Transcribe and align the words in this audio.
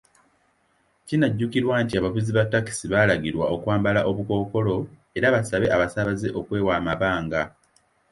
Kinajjukirwa 1.07 1.75
nti, 1.83 1.93
abavuzi 1.99 2.31
ba 2.37 2.43
takisi 2.53 2.85
balagirwa 2.93 3.45
okwambala 3.55 3.99
obukookolo 4.09 4.75
era 5.17 5.27
basabe 5.35 5.65
abasaabaze 5.75 6.27
okwewa 6.39 6.71
amabanga. 6.79 7.41